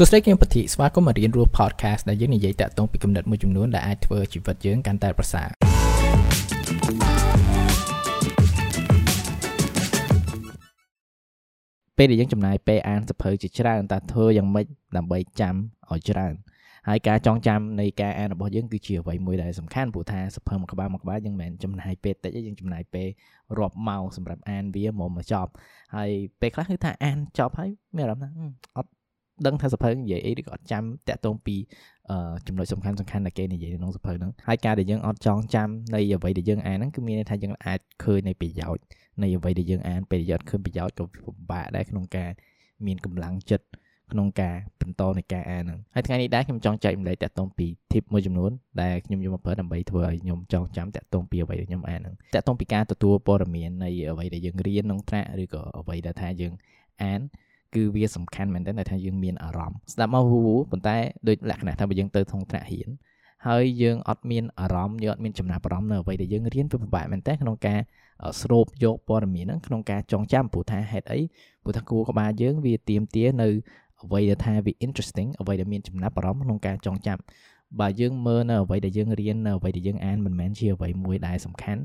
[0.00, 5.48] សួស្តីគឹមពធីស្វាគមន៍មករៀនរស់ podcast ដែលយើងនិយាយតាក់ទងពីគំនិតមួយចំនួនដែលអាចធ្វើជីវិតយើងកាន់តែប្រសើរ
[11.96, 14.66] ពេលដែលយើងចំណាយពេលអានសភៅជាច្រើនតើធ្វើយ៉ាងម៉េច
[14.96, 15.54] ដើម្បីចាំ
[15.90, 16.34] ឲ្យច្រើន
[16.88, 23.08] ហើយការចងចាំនៃការអានរបស់យើងគឺជាអ្វីមួយដែលសំខាន់ព្រោះថាសភៅមួយក្បាលមួយក្បាលយើងមិនមែនចំណាយពេលតិចទេយើងចំណាយពេល
[23.58, 25.50] រាប់ម៉ោងសម្រាប់អានវាមកមកចប់
[25.96, 26.10] ហើយ
[26.40, 28.30] ពេលខ្លះគឺថាអានចប់ហើយមានអារម្មណ៍ថា
[28.76, 28.90] អត់
[29.46, 31.56] ដឹងថាសភៅនិយាយអីឬក៏អត់ចាំតាក់ទងពី
[32.46, 38.82] ចំណុចសំខាន់សំខាន់ដែលគេនិយាយក្នុងសភៅហ្នឹងហើយការដែលយើងអត់ចងចាំនៃអ្វីដែលយើងអានហ្នឹងគឺមានន័យថាយើងអាចឃើញនៃប្រយោជន៍
[39.22, 42.30] នៃអ្វីដែលយើងអានពេលយើងឃើញប្រយោជន៍ក៏ពិបាកដែរក្នុងការ
[42.86, 43.66] មានកម្លាំងចិត្ត
[44.12, 48.50] ក្នុងការបន្តនៃការអានហ្នឹងហើយថ្ងៃនេះដែរខ្ញុំចង់ចែកម្លែកតាក់ទងពី tip មួយចំនួន
[48.82, 56.52] ដែលខ្ញុំយកមកប្រើដើម្បីធ្វើឲ្យខ្ញុំចងចាំតាក់ទងពីអ្វីដែលខ្ញុំអានហ្នឹងតាក់ទងពីការទទួលព័ត៌មាននៃអ្វីដែលយើងរៀនក្នុងថ្នាក់ឬក៏អ្វីដែលថាយើង
[57.02, 57.20] អាន
[57.74, 60.96] គឺវាសំខាន់មែនទែនដែលថាយើងមានអារម្មណ៍ស្ដាប់មកវូវប៉ុន្តែ
[61.28, 62.88] ដូចលក្ខណៈថាបើយើងទៅក្នុងថ្នាក់រៀន
[63.46, 67.78] ហើយយើងអត់មានអារម្មណ៍យើងអត់មានចំណាប់អារម្មណ៍នៅអ្វីដែលយើងរៀនវាពិបាកមែនតើក្នុងការ
[68.40, 71.20] ស្រូបយកព័ត៌មានហ្នឹងក្នុងការចងចាំព្រោះថាហេតុអី
[71.64, 73.48] ព្រោះថាគួរក្បាលយើងវាទៀមទានៅ
[74.02, 77.18] អ្វីដែលថាវា interesting អ្វីដែលមានចំណាប់អារម្មណ៍ក្នុងការចងចាំ
[77.80, 81.82] បើយើងមើលនៅអ្វីដែលយើងរៀននៅអ្វីដែលយើងអានមិនមែនជាអ្វីមួយដែលសំខាន់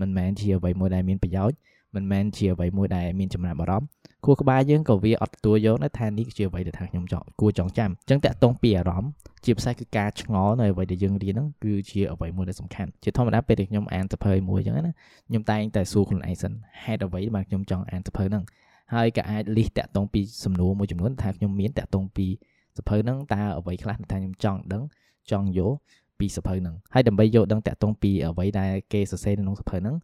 [0.00, 1.56] មិនមែនជាអ្វីមួយដែលមានប្រយោជន៍
[1.96, 3.88] មិនមែនជាអ្វីមួយដែលមានចំណាប់អារម្មណ៍
[4.24, 9.10] ខួរក្បាលយើងក៏វាអត់ទទួលយកដែរថានេះជាអ្វីដែលថាខ្ញុំចង់គួរចងចាំអញ្ចឹងតាក់ទងពីអារម្មណ៍
[9.44, 14.94] ជាពិសេសគឺការឆ្ងល់នៅអ្វីដែលយើងរៀនហ្នឹងគឺជាអ្វីមួយដែលសំខាន់ជាធម្មតាពេលដែលខ្ញុំអានសភៅមួយអញ្ចឹងណា
[15.28, 16.52] ខ្ញុំតែងតែសួរខ្លួនឯងសិន
[16.82, 18.44] ហេតុអ្វីបានខ្ញុំចង់អានសភៅហ្នឹង
[18.94, 22.26] ហើយក៏អាចលិះតាក់ទងពីសំណួរមួយចំនួនថាខ្ញុំមានតាក់ទងពី
[22.78, 24.82] សភៅហ្នឹងតើអ្វីខ្លះថាខ្ញុំចង់ដឹង
[25.30, 25.72] ចង់យក
[26.18, 29.96] ពីសភៅហ្នឹងហើយដើម្បីយកដឹងតាក់ទងពីអ្វីដែលគេសរសេរនៅក្នុងសភៅហ្នឹង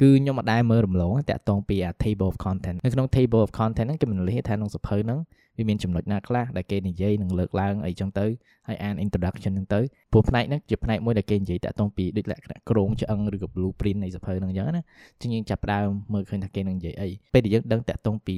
[0.00, 5.20] គឺខ្ញុំអត់ដែលមើលរំលងតាក់ទងពី table of content នៅក្នុង table of content ហ្នឹងគេមិនលិះថាក្នុងសភៅហ្នឹង
[5.58, 8.26] វាមានចំណុចណាខ្លះដែលគេនិយាយនឹងលើកឡើងអីចឹងទៅ
[8.68, 9.80] ហើយអាន introduction ហ្នឹងទៅ
[10.12, 14.82] ព្រោះផ្នែកហ្នឹងជាផ្នែកមួយដែលគេនិយាយតាក់ទងពីដូចលក្ខណៈក្រងឆ្អឹងឬក៏ blueprint នៃសភៅហ្នឹងចឹងណា
[15.20, 18.36] ចឹងយើងចាប់ផ្ដើមមើលឃើញថាគេនឹងនិយាយអីពេលដែលយើងដឹងតាក់ទងពី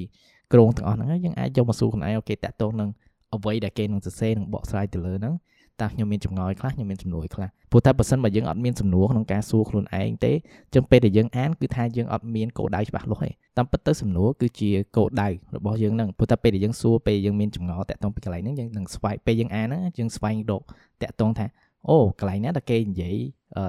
[0.53, 2.91] ក្រងទាំងអស់ហ្នឹងយើងអាចយកមកសួរខ្លួនឯងអូខេតាក់ទងនឹង
[3.35, 5.35] អ្វីដែលគេនឹងសរសេរនឹងបកស្រាយទៅលើហ្នឹង
[5.83, 10.33] តើខ្ញុំមានចម្ងល់ខ្លះខ្ញុំមានសំណួរខ្លះព្រោះតែបើសិនបើយើងអត់មានសំណួរក្នុងការសួរខ្លួនឯងទេ
[10.75, 20.63] ចឹងពេលដែលយើងអានគឺថាយើងអត់មានគោលដៅច្បាស់លាស់ទេតាមពិតទៅសំណួរគឺជាគោលដៅរបស់យើងហ្នឹងព្រោះតែពេលដែលយើងសួរពេលយើងមានចម្ងល់តាក់ទងពីកន្លែងហ្នឹងយើងនឹងស្វែងពេលយើងអានហ្នឹងយើងស្វែងរក
[21.03, 21.47] តាក់ទងថា
[21.89, 23.17] អូកន្លែងណាដែលគេនិយាយ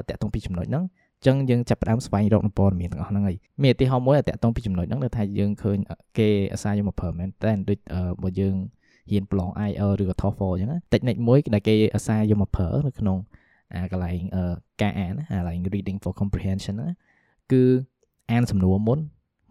[0.09, 0.83] តាក់ទងពីចំណុចហ្នឹង
[1.25, 5.77] ចឹងយើងចាប់ផ្ដើមស្វែងរកនៅព័ត៌មានទាំងអស់ហ្នឹងហើយមានឧទាហរណ៍មួយតាក់ទងពីចំណុចហ្នឹងដែលថាយើងឃើញ
[6.17, 7.77] គេអាសាយកមកប្រើមែនតែដូច
[8.23, 8.55] បើយើង
[9.11, 13.17] ហ៊ានប្រឡង IEL ឬក៏ TOEFL អញ្ចឹងណា technique មួយដែលគេអាសាយកមកប្រើនៅក្នុង
[13.73, 14.21] អាកន្លែង
[14.81, 16.89] ការអានអាកន្លែង reading for comprehension ណា
[17.51, 17.63] គឺ
[18.31, 18.99] អានសំណួរមុន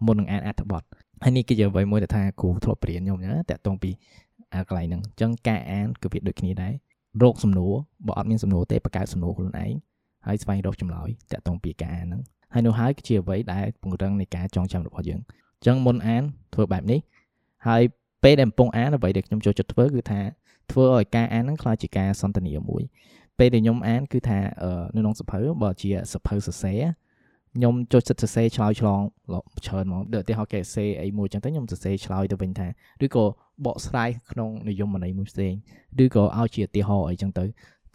[0.05, 0.83] មុននឹងអានអត្ថបទ
[1.23, 3.91] ហើយនេះគឺជាអ្វីមួយដែលថាគ្រូធ្លាប់បរៀនខ្ញុំណាតាក់ទងពី
[4.53, 6.73] អាកន្លែងហ្នឹងអញ្ចឹងការអានគឺវាដូចគ្នាដែរ
[7.23, 7.73] រកសំណួរ
[8.07, 9.73] បើអត់មានសំណួរទេបង្កើតសំណួរខ្លួនឯង
[10.27, 12.21] ហើយស្វែងរកចម្លើយតាក់ទងពីការអានហ្នឹង
[12.53, 16.99] ហើយនោះហើយគឺជាអ្វីដែលពង្រឹងនៃការចងចាំរបស់យើងអញ្ចឹងមុនអានធ្វើបែបនេះ
[17.67, 17.81] ហើយ
[18.23, 20.21] ពេលដែលកំពុងអានអ្វីដែលខ្ញុំចូលចិត្តធ្វើគឺថា
[20.71, 22.83] ធ្វើឲ្យការអានហ្នឹងខ្លាចជាការសន្ទនាមួយ
[23.39, 24.39] ពេលដែលខ្ញុំអានគឺថា
[24.95, 26.81] នៅក្នុងសភៅបើជាសភៅសរសេរ
[27.55, 29.01] ខ្ញុំចូលចិត្តសរសេរឆ្លើយឆ្លង
[29.65, 32.67] ច្រើនហ្មងដូចឧទាហរណ៍គេសរសេរអីមួយចឹងទៅខ្ញុំសរសេរឆ្លើយទៅវិញថា
[33.05, 33.25] ឬក៏
[33.65, 35.53] បកស្រាយក្នុងនិយមន័យមួយផ្សេង
[36.03, 37.45] ឬក៏ឲ្យជាឧទាហរណ៍អីចឹងទៅ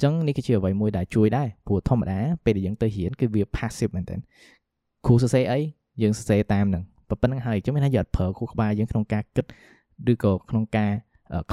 [0.03, 4.17] ចឹងនេះគឺជាអ្វីមួយដែលជួយដែរព្រោះធម្មតាពេលដែលយើងទៅរៀនគឺវា passive មែនតើ
[5.07, 5.61] គ្រូសរសេរអី
[6.03, 9.45] យើងសរសេរតាមនឹងប៉ុណ្្នឹងហើយចឹងមានថាយើងអត់ប្រើគ្រូក្បាលយើងក្នុងការគិត
[10.13, 10.93] ឬក៏ក្នុងការ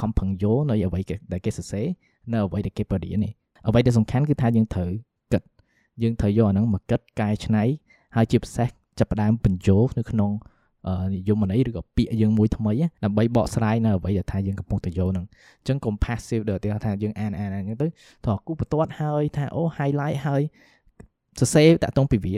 [0.00, 1.00] ខំប្រឹងយកនៅអ្វី
[1.32, 1.86] ដែលគេសរសេរ
[2.32, 3.32] នៅអ្វីដែលគេបរៀននេះ
[3.68, 4.90] អ្វីដែលសំខាន់គឺថាយើងត្រូវ
[5.32, 5.42] គិត
[6.02, 7.64] យើងត្រូវយកអាហ្នឹងមកគិតកែច្នៃ
[8.16, 8.68] ហើយជាពិសេស
[8.98, 10.30] ចាប់ផ្ដើមបញ្ចូលនៅក្នុង
[11.14, 12.72] និយមន័យឬក៏ពាក្យយើងមួយថ្មី
[13.04, 15.26] ដើម្បីបកស្រាយនៅអ្វីដែលថាយើងកំពុងតែយកហ្នឹង
[15.58, 17.86] អញ្ចឹង compassive ដូចឧទាហរណ៍ថាយើងអានអានអញ្ចឹងទៅ
[18.26, 20.42] ទៅគូបន្ទាត់ហើយថាអូ highlight ហើយ
[21.40, 22.36] សរសេរតាក់ទងពីវា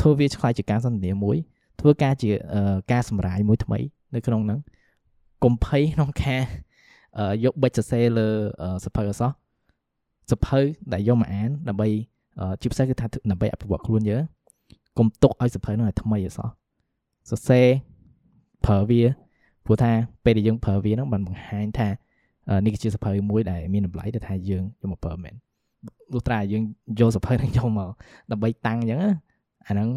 [0.00, 1.36] ធ្វើវាឆ្លៃជាការសន្ទនាមួយ
[1.80, 2.30] ធ្វើការជា
[2.92, 3.78] ការសម្រាយមួយថ្មី
[4.14, 4.58] នៅក្នុងហ្នឹង
[5.44, 6.42] កុំភ័យក្នុងការ
[7.44, 8.28] យកបិចសរសេរលើ
[8.84, 9.30] សភៅអសោះ
[10.30, 10.60] សភៅ
[10.92, 11.88] ដែលយកមកអានដើម្បី
[12.60, 14.22] ជាពិសេសគឺថាដើម្បីអភិវឌ្ឍខ្លួនយើង
[14.98, 16.48] កុំទុកឲ្យសភៅនោះឲ្យថ្មីអសោះ
[17.30, 17.66] សរសេរ
[18.66, 19.02] ប្រើវា
[19.64, 19.90] ព្រោះថា
[20.24, 21.88] ពេលដែលយើងប្រើវាហ្នឹងបានបង្ហាញថា
[22.64, 25.34] នេះគឺជាសភៅមួយដែលមានតម្លៃដែលថាយើងយកមកប្រើមែន
[26.12, 26.62] លុះត្រាយើង
[27.00, 27.90] យកសភៅហ្នឹងយកមក
[28.30, 29.00] ដើម្បីតាំងអញ្ចឹង
[29.68, 29.88] អាហ្នឹង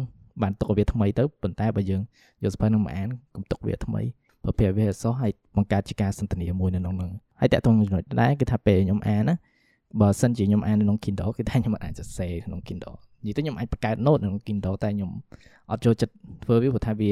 [0.42, 2.00] បានទុកវាថ្មីទៅប៉ុន្តែបើយើង
[2.42, 4.02] យកសភៅហ្នឹងមកអានកុំទុកវាថ្មី
[4.44, 7.10] ប្រភេទវាអសោះហើយបង្កើតជាការសន្ទនាមួយនៅក្នុងហ្នឹង
[7.40, 9.34] ហើយតើតងចំណុចដែរគឺថាពេលខ្ញុំអានណា
[10.00, 15.10] បើសិនជាខ្ញុំអាននៅក្នុង Kindle គឺថាខ្ញុំអាចសរសេរក្នុង Kindle និយាយទៅខ្ញុំអាចបង្កើត note នៅក្នុង Kindle តែខ្ញុំ
[15.70, 16.14] អត់ចូលចិត្ត
[16.44, 17.10] ធ្វើវាព្រោះថាវា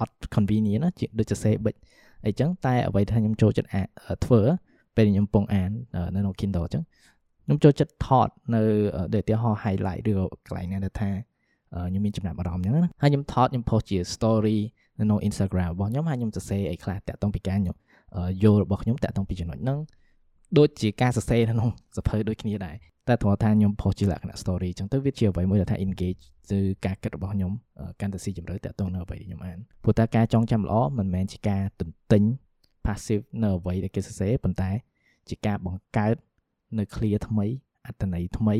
[0.00, 1.74] អត់ convenient ណាដូចសរសេរបិច
[2.26, 3.70] អីចឹងតែអ្វីថាខ្ញុំចូលចិត្ត
[4.24, 4.40] ធ្វើ
[4.96, 5.70] ពេលខ្ញុំពងអាន
[6.14, 6.82] នៅក្នុង Kindle អញ្ចឹង
[7.44, 8.62] ខ្ញុំចូលចិត្តថតនៅ
[9.14, 10.12] ដូចឧទាហរណ៍ highlight ឬ
[10.46, 11.10] កន្លែងណាដែលថា
[11.88, 14.58] ខ្ញុំមានចំណាប់អារម្មណ៍អញ្ចឹងណាហើយខ្ញុំថតខ្ញុំ post ជា story
[14.98, 17.76] នៅក្នុង Instagram របស់ខ្ញុំហើយខ្ញុំសរសេរអីខ្លះតាក់ទងពីការខ្ញុំ
[18.42, 19.78] យល់របស់ខ្ញុំតាក់ទងពីចំណុចហ្នឹង
[20.58, 22.76] ដូចជាការសរសេរនៅក្នុងសភៅដូចគ្នាដែរ
[23.08, 26.20] តែត្រង់ថាខ្ញុំ post ជាលក្ខណៈ story អញ្ចឹងទៅវាជាអ្វីមួយដែលថា engage
[26.52, 27.52] ទៅការគិតរបស់ខ្ញុំ
[28.00, 32.22] កាន់តែស៊ីជម្រៅតាក់ទងនៅអ្វីដែលខ្ញុំអានព្រោះតែការចងចាំល្អមិនមែនជាការទន្ទិញ
[32.86, 34.70] passive នៅអ្វីដែលគេសរសេរប៉ុន្តែ
[35.28, 36.16] ជាការបង្កើត
[36.78, 37.46] នៅ clear ថ្មី
[37.86, 38.54] អត្ថន័យថ្មី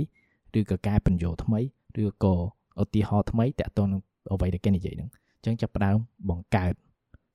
[0.59, 1.61] ឬក៏ការបញ្យោថ្មី
[2.03, 2.35] ឬក៏
[2.83, 4.01] ឧទាហរណ៍ថ្មីតាក់ទងនឹង
[4.33, 5.97] អ្វីដែលគេនិយាយហ្នឹង អញ្ចឹងចាប់ផ្ដើម
[6.31, 6.75] បង្កើត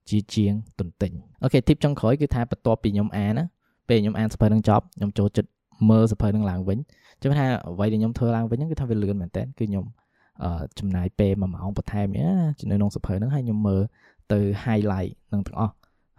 [0.10, 1.12] ជាជាងទន្ទិញ
[1.44, 3.46] អូខេ tip ចុងក្រោយគឺថាបន្ទាប់ពីខ្ញុំអានណា
[3.90, 5.50] ពេលខ្ញុំអានសភៅនឹងចប់ខ្ញុំចូលចិត្ត
[5.90, 6.78] មើលសភៅនឹងឡើងវិញ
[7.22, 9.86] ចឹងថាអ្វីដែលខ្ញុំធ្វើឡើងវិញហ្នឹងគឺថាវាលឿនមែនតើគឺខ្ញុំ
[10.80, 12.22] ចំណាយពេល1ម៉ោងបន្ថែមនៅ
[12.62, 13.82] ក្នុងសភៅហ្នឹងហើយខ្ញុំមើល
[14.34, 15.74] ទៅ highlight នឹងទាំងអស់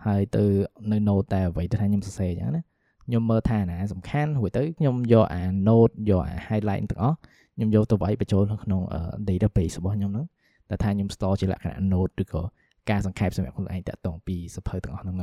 [0.06, 0.44] ហើយទៅ
[0.93, 2.62] នៅ note តែអ្វីដែលថាខ្ញុំសរសេរអញ្ចឹងណា
[3.06, 7.17] ខ្ញុំមើលថាណាសំខាន់រួចទៅខ្ញុំយកអា note យកអា highlight ទាំងអស់
[7.55, 8.81] ខ្ញុំយកទៅវាយបញ្ចូលក្នុង
[9.28, 10.26] database របស់ខ្ញុំហ្នឹង
[10.70, 12.43] តែថាខ្ញុំ store ជាលក្ខណៈ note ឬក៏
[12.91, 15.17] ការសង្ខេបសម្រាប់ខ្លួនឯងតាក់ទងពីសភៅទាំងអស់ហ្នឹង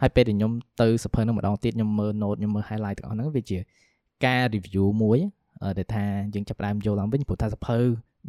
[0.00, 0.52] ហើយពេលដែលខ្ញុំ
[0.82, 3.58] ទៅសភៅហ្នឹងម្ដងទៀតខ្ញុំមើល note ខ្ញុំមើល highlight ទាំងអស់ហ្នឹងវាជា
[4.26, 5.18] ការ review មួយ
[5.78, 6.04] ដែលថា
[6.34, 7.78] យើងចាប់ផ្ដើមយកឡើងវិញព្រោះថាសភៅ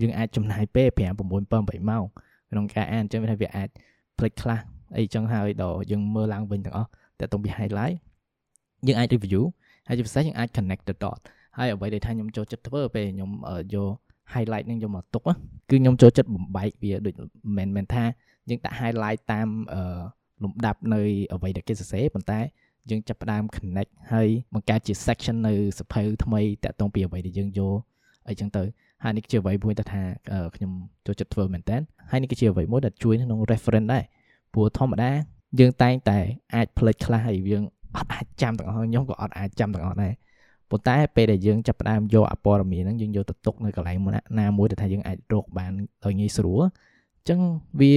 [0.01, 1.51] យើងអាចចំណាយពេល5 6 7
[1.81, 2.03] 8ម៉ោង
[2.51, 3.69] ក្នុងការអានអញ្ចឹងវាអាច
[4.17, 4.59] ផ្លេចខ្លះ
[4.97, 6.89] អីចឹងហើយដល់យើងមើលឡើងវិញទាំងអស់
[7.19, 7.95] តែតុងពី highlight
[8.87, 9.43] យើងអាច review
[9.87, 11.19] ហើយជាពិសេសយើងអាច connect the dot
[11.57, 13.31] ហើយអ្វីដែលថាខ្ញុំចូលចិត្តធ្វើពេលខ្ញុំ
[13.75, 13.93] យក
[14.33, 15.31] highlight នឹងយកមកទុកគឺ
[15.69, 17.13] ខ្ញុំចូលចិត្តបំបែកវាដូច
[17.57, 18.03] មិនមែនថា
[18.49, 19.47] យើងដាក់ highlight តាម
[20.43, 21.01] លំដាប់នៅ
[21.33, 22.39] អ្វីដែលគេសរសេរប៉ុន្តែ
[22.89, 27.77] យើងចាប់ផ្ដើម connect ហើយបង្កើតជា section នៅសភៅថ្មីតាក់ទងពីអ្វីដែលយើងយក
[28.27, 28.63] អីចឹងទៅ
[29.03, 30.03] ហើយនេះជាអ្វីមួយដែលថា
[30.55, 30.71] ខ្ញុំ
[31.05, 31.77] ចូលចិត្តធ្វើមែនតើ
[32.11, 34.03] ហើយនេះគឺជាអ្វីមួយដែលជួយក្នុង reference ដែរ
[34.53, 35.11] ព្រោះធម្មតា
[35.59, 36.19] យើងតែងតែ
[36.55, 37.63] អាចផ្លេចខ្លះហើយយើង
[37.95, 40.13] អត់អាចចាំទាំងអស់ខ្ញុំក៏អត់អាចចាំទាំងអស់ដែរ
[40.69, 43.97] ប៉ុន្តែពេលដែលយើងចាប់ផ្ដើមយកអព័ត៌មានហ្នឹងយើងយកទៅទុកនៅកន្លែង
[44.39, 45.71] ណាមួយដែលថាយើងអាចរកបាន
[46.05, 47.39] ដោយងាយស្រួលអញ្ចឹង
[47.81, 47.95] វា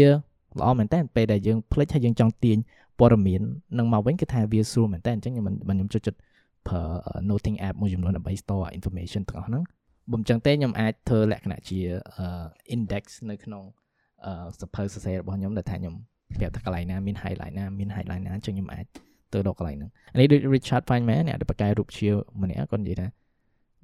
[0.59, 2.59] ល្អមែនតើពេលដែលយើងផ្លេចហើយយើងចង់ទាញ
[2.99, 3.41] ព័ត៌មាន
[3.79, 6.19] នឹងមកវិញគឺថាវាស្រួលមែនតើអញ្ចឹងខ្ញុំខ្ញុំចូលចិត្ត
[6.69, 6.82] ប្រើ
[7.31, 9.62] noting app មួយចំនួនដើម្បី store information ទាំងអស់ហ្នឹង
[10.11, 11.79] បើមិនចឹងទេខ្ញុំអាចធ្វើលក្ខណៈជា
[12.75, 13.62] index នៅក្នុង
[14.61, 15.94] សភៅសរសេររបស់ខ្ញុំដែលថាខ្ញុំ
[16.37, 18.87] ប្រាប់ថាកន្លែងណាមាន highlight ណាមាន highlight ណាអញ្ចឹងខ្ញុំអាច
[19.33, 19.91] ទៅដល់កន្លែងហ្នឹង
[20.21, 22.09] នេះដូច Richard Feynman អ្នកដែលបកកែរូបជា
[22.43, 23.07] ម្នាក់គាត់និយាយថា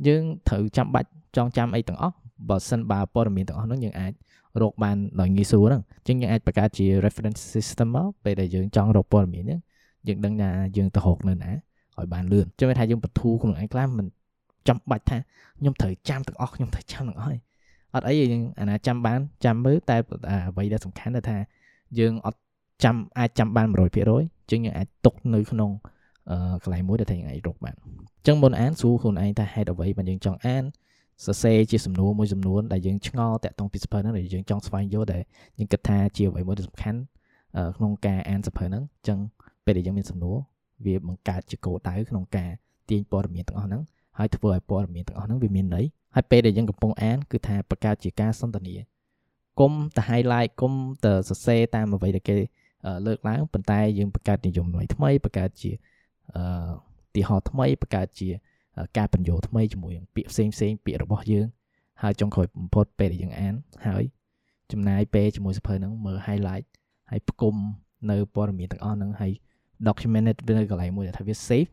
[0.07, 2.15] យើងត្រូវចាំបាច់ចងចាំអីទាំងអស់
[2.49, 4.13] បើសិនបើព័ត៌មានទាំងអស់ហ្នឹងយើងអាច
[4.63, 9.61] រកបានដោយងាយស្រួលហ្នឹងអញ្ចឹងយើងអាចបង្កើតជា reference system មកពេលដែលយើងចង់រកព័ត៌មានហ្នឹង
[10.09, 11.53] យើងដឹងថាយើងទៅរកនៅណា
[11.99, 14.07] ឲ្យបានលឿនចឹងថាយើងបទូខ្លួនឯងខ្លះមិន
[14.69, 15.19] ចាំបាច់ថា
[15.59, 17.39] ខ្ញុំត្រូវចាំទាំងអស់ខ្ញុំត្រូវចាំទាំងអស់ហើយ
[17.95, 19.97] អត់អីយើងអាណាចាំបានចាំមើលតែ
[20.49, 21.37] អ្វីដែលសំខាន់គឺថា
[21.99, 22.41] យើងអត់
[22.83, 23.67] ចាំអាចចាំបាន
[24.09, 25.71] 100%ជាងយើងអាចទុកនៅក្នុង
[26.63, 27.87] កន្លែងមួយដែលថាយើងអាចរកបានអ
[28.23, 30.65] ញ្ចឹងមុនអានសួរខ្លួនឯងថាហេតុអ្វីបានយើងចង់អាន
[31.25, 35.23] សរសេរជាសំណួរមួយចំនួនដែលយើងឆ្ងល់តាក់ទងពីសភៅហ្នឹងដែលយើងចង់ស្វែងយល់ដែល
[35.59, 37.01] យើងគិតថាជាអ្វីមួយដែលសំខាន់
[37.77, 39.19] ក្នុងការអានសភៅហ្នឹងអញ្ចឹង
[39.65, 40.37] ពេលដែលយើងមានសំណួរ
[40.87, 42.51] វាបង្កើតជាគោលដៅក្នុងការ
[42.91, 43.83] ទាញព័ត៌មានទាំងអស់ហ្នឹង
[44.19, 45.85] ហើយធ្វើឲ្យព័ត៌មានទាំងអស់ហ្នឹងវាមានន័យ
[46.15, 48.75] ហើយពេលដែលយើងកំពុងអានគឺថាបង្កើតជាការសន្ទនា
[49.61, 50.73] គុំតែ highlight គុំ
[51.05, 52.37] តែសរសេរតាមអ្វីដែលគេ
[53.07, 55.71] លើកឡើងប៉ុន្តែយើងបង្កើតនិយមថ្មីថ្មីបង្កើតជា
[56.37, 56.71] អឺ
[57.15, 58.29] ទីហោថ្មីបង្កើតជា
[58.99, 61.47] ការបញ្យោថ្មីជាមួយនឹងពាក្យផ្សេងផ្សេងពាក្យរបស់យើង
[62.03, 63.55] ហើយចុងក្រោយបំផុតពេលដែលយើងអាន
[63.87, 64.05] ហើយ
[64.73, 66.67] ចំណាយពេលជាមួយសភៅហ្នឹងមើល highlight
[67.11, 67.55] ហើយផ្គុំ
[68.11, 69.33] នៅព័ត៌មានទាំងអស់ហ្នឹងហើយ
[69.87, 71.71] documented នៅកន្លែងមួយដែលថាវា safe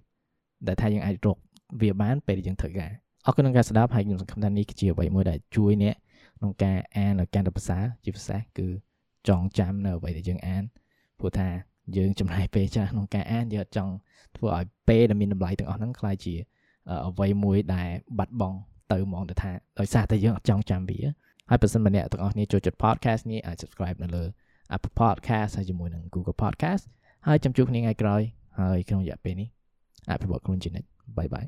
[0.67, 1.37] ដែលថាយើងអាចរក
[1.81, 2.91] វាបានពេលដែលយើងត្រូវការ
[3.25, 5.95] អរគុណក្នុងការស្ដាប់ហើយខ្ញុំសង្ឃឹមថានេះគឺជាអ្វីមួយដែលជួយអ្នក
[6.37, 8.67] ក្នុងការអានឲ្យកាន់តែភាសាជាភាសាគឺ
[9.27, 10.63] ចងចាំនៅអ្វីដែលយើងអាន
[11.21, 11.49] ព្រោះថា
[11.97, 13.93] យើងចំណាយពេលច្រើនក្នុងការអានយើងអត់ចង់
[14.37, 16.33] ធ្វើឲ្យពេលដែលមានតម្លៃទាំងអស់ហ្នឹងខ្លាយជា
[17.07, 18.57] អ្វីមួយដែលបាត់បង់
[18.91, 20.99] ទៅហ្មងទៅថាដោយសារតែយើងអត់ចង់ចាំវា
[21.49, 24.23] ហើយបើសិនម្នាក់ទាំងអស់គ្នាចូលចិត្ត podcast នេះអាច subscribe នៅលើ
[24.75, 26.83] Apple Podcast ហើយជាមួយនឹង Google Podcast
[27.27, 28.21] ហើយចាំជួបគ្នាថ្ងៃក្រោយ
[28.59, 29.47] ហើយក្នុងរយៈពេលនេះ
[30.11, 30.87] អភិវឌ្ឍខ្លួនជានិច្ច
[31.17, 31.45] បាយបាយ